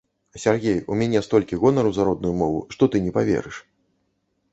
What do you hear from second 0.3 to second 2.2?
Сяргей, у мяне столькі гонару за